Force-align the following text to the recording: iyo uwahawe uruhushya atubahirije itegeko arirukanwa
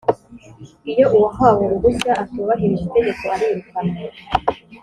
iyo 0.91 1.03
uwahawe 1.15 1.61
uruhushya 1.65 2.11
atubahirije 2.21 2.83
itegeko 2.87 3.23
arirukanwa 3.35 4.01